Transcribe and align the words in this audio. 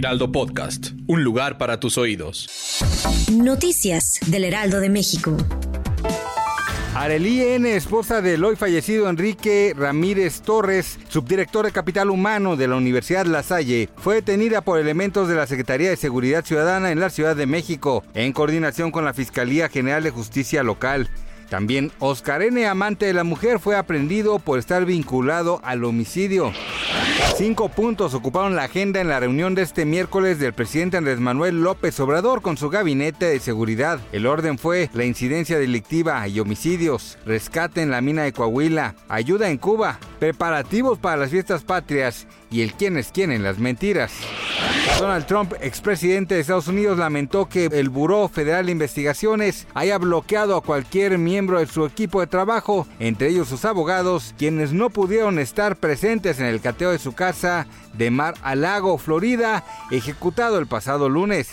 Heraldo 0.00 0.32
Podcast, 0.32 0.92
un 1.08 1.22
lugar 1.24 1.58
para 1.58 1.78
tus 1.78 1.98
oídos. 1.98 2.48
Noticias 3.30 4.18
del 4.28 4.44
Heraldo 4.44 4.80
de 4.80 4.88
México. 4.88 5.36
Arelí 6.94 7.42
N., 7.42 7.76
esposa 7.76 8.22
del 8.22 8.42
hoy 8.42 8.56
fallecido 8.56 9.10
Enrique 9.10 9.74
Ramírez 9.76 10.40
Torres, 10.40 10.98
subdirector 11.10 11.66
de 11.66 11.72
Capital 11.72 12.08
Humano 12.08 12.56
de 12.56 12.66
la 12.66 12.76
Universidad 12.76 13.26
La 13.26 13.42
Salle, 13.42 13.90
fue 13.98 14.14
detenida 14.14 14.62
por 14.62 14.80
elementos 14.80 15.28
de 15.28 15.34
la 15.34 15.46
Secretaría 15.46 15.90
de 15.90 15.96
Seguridad 15.96 16.46
Ciudadana 16.46 16.92
en 16.92 16.98
la 16.98 17.10
Ciudad 17.10 17.36
de 17.36 17.44
México, 17.44 18.02
en 18.14 18.32
coordinación 18.32 18.92
con 18.92 19.04
la 19.04 19.12
Fiscalía 19.12 19.68
General 19.68 20.02
de 20.02 20.12
Justicia 20.12 20.62
Local. 20.62 21.10
También 21.50 21.92
Oscar 21.98 22.40
N., 22.40 22.66
amante 22.66 23.04
de 23.04 23.12
la 23.12 23.24
mujer, 23.24 23.58
fue 23.58 23.76
aprendido 23.76 24.38
por 24.38 24.58
estar 24.58 24.86
vinculado 24.86 25.60
al 25.62 25.84
homicidio. 25.84 26.54
Cinco 27.36 27.70
puntos 27.70 28.12
ocuparon 28.14 28.54
la 28.54 28.64
agenda 28.64 29.00
en 29.00 29.08
la 29.08 29.18
reunión 29.18 29.54
de 29.54 29.62
este 29.62 29.84
miércoles 29.84 30.38
del 30.38 30.52
presidente 30.52 30.98
Andrés 30.98 31.20
Manuel 31.20 31.62
López 31.62 31.98
Obrador 32.00 32.42
con 32.42 32.56
su 32.56 32.68
gabinete 32.68 33.26
de 33.26 33.40
seguridad. 33.40 33.98
El 34.12 34.26
orden 34.26 34.58
fue 34.58 34.90
la 34.92 35.04
incidencia 35.04 35.58
delictiva 35.58 36.28
y 36.28 36.38
homicidios, 36.40 37.18
rescate 37.24 37.80
en 37.80 37.90
la 37.90 38.02
mina 38.02 38.24
de 38.24 38.32
Coahuila, 38.32 38.94
ayuda 39.08 39.48
en 39.48 39.56
Cuba, 39.56 39.98
preparativos 40.18 40.98
para 40.98 41.16
las 41.16 41.30
fiestas 41.30 41.62
patrias 41.62 42.26
y 42.50 42.60
el 42.60 42.74
quién 42.74 42.98
es 42.98 43.10
quién 43.10 43.32
en 43.32 43.42
las 43.42 43.58
mentiras. 43.58 44.12
Donald 44.98 45.26
Trump, 45.26 45.54
expresidente 45.60 46.34
de 46.34 46.40
Estados 46.40 46.68
Unidos, 46.68 46.98
lamentó 46.98 47.48
que 47.48 47.66
el 47.66 47.88
Buró 47.88 48.28
Federal 48.28 48.66
de 48.66 48.72
Investigaciones 48.72 49.66
haya 49.74 49.96
bloqueado 49.98 50.56
a 50.56 50.62
cualquier 50.62 51.18
miembro 51.18 51.58
de 51.58 51.66
su 51.66 51.86
equipo 51.86 52.20
de 52.20 52.26
trabajo, 52.26 52.86
entre 52.98 53.28
ellos 53.28 53.48
sus 53.48 53.64
abogados, 53.64 54.34
quienes 54.38 54.72
no 54.72 54.90
pudieron 54.90 55.38
estar 55.38 55.76
presentes 55.76 56.38
en 56.40 56.46
el 56.46 56.60
cateo 56.60 56.90
de 56.90 56.98
su 56.98 57.12
casa 57.12 57.66
de 57.94 58.10
Mar 58.10 58.34
a 58.42 58.54
Lago, 58.54 58.98
Florida, 58.98 59.64
ejecutado 59.90 60.58
el 60.58 60.66
pasado 60.66 61.08
lunes. 61.08 61.48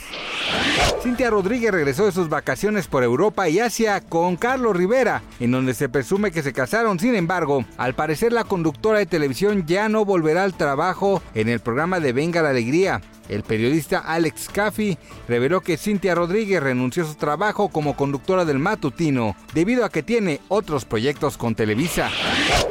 Cintia 1.01 1.29
Rodríguez 1.29 1.71
regresó 1.71 2.05
de 2.05 2.11
sus 2.11 2.27
vacaciones 2.27 2.87
por 2.87 3.03
Europa 3.03 3.47
y 3.47 3.59
Asia 3.59 4.01
con 4.01 4.35
Carlos 4.35 4.75
Rivera, 4.75 5.21
en 5.39 5.51
donde 5.51 5.73
se 5.73 5.89
presume 5.89 6.31
que 6.31 6.43
se 6.43 6.53
casaron. 6.53 6.99
Sin 6.99 7.15
embargo, 7.15 7.65
al 7.77 7.93
parecer 7.93 8.33
la 8.33 8.43
conductora 8.43 8.99
de 8.99 9.05
televisión 9.05 9.65
ya 9.67 9.89
no 9.89 10.05
volverá 10.05 10.43
al 10.43 10.55
trabajo 10.55 11.21
en 11.33 11.49
el 11.49 11.59
programa 11.59 11.99
de 11.99 12.13
Venga 12.13 12.41
la 12.41 12.49
Alegría. 12.49 13.01
El 13.29 13.43
periodista 13.43 13.99
Alex 13.99 14.49
Caffey 14.51 14.97
reveló 15.27 15.61
que 15.61 15.77
Cintia 15.77 16.15
Rodríguez 16.15 16.63
renunció 16.63 17.03
a 17.03 17.07
su 17.07 17.15
trabajo 17.15 17.69
como 17.69 17.95
conductora 17.95 18.45
del 18.45 18.59
matutino 18.59 19.35
debido 19.53 19.83
a 19.85 19.89
que 19.89 20.03
tiene 20.03 20.39
otros 20.47 20.85
proyectos 20.85 21.37
con 21.37 21.55
Televisa. 21.55 22.09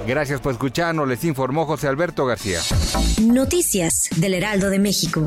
Gracias 0.07 0.41
por 0.41 0.53
escucharnos, 0.53 1.09
les 1.09 1.25
informó 1.25 1.67
José 1.67 1.89
Alberto 1.89 2.25
García. 2.27 2.61
Noticias 3.21 4.09
del 4.17 4.35
Heraldo 4.35 4.71
de 4.71 4.79
México. 4.79 5.27